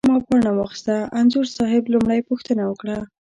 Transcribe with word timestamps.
ما 0.09 0.17
پاڼه 0.27 0.51
واخسته، 0.59 0.95
انځور 1.19 1.47
صاحب 1.57 1.83
لومړۍ 1.93 2.19
پوښتنه 2.29 2.63
وکړه. 2.67 2.97